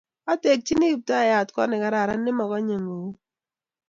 Atekchini 0.31 0.85
Kiptayat 0.91 1.47
kot 1.55 1.67
nekararan 1.69 2.19
ne 2.23 2.31
mokonye 2.37 2.75
ng'ogi 2.83 3.19